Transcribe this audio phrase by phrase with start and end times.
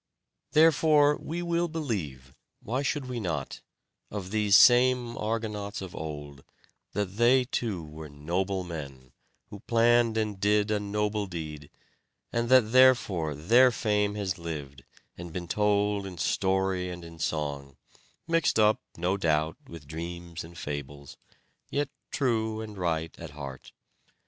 [0.53, 3.61] Therefore we will believe why should we not
[4.09, 6.43] of these same Argonauts of old,
[6.93, 9.11] that they, too, were noble men,
[9.51, 11.69] who planned and did a noble deed;
[12.33, 14.83] and that therefore their fame has lived,
[15.19, 17.77] and been told in story and in song,
[18.27, 21.15] mixed up, no doubt, with dreams and fables,
[21.69, 23.71] yet true and right at heart.